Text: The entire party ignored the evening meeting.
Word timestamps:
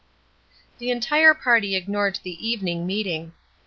The 0.79 0.89
entire 0.89 1.35
party 1.35 1.75
ignored 1.75 2.21
the 2.23 2.43
evening 2.49 2.87
meeting. 2.87 3.33